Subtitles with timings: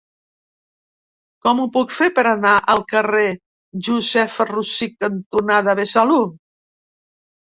[1.47, 3.27] Com ho puc fer per anar al carrer
[3.89, 6.23] Josefa Rosich cantonada Besalú?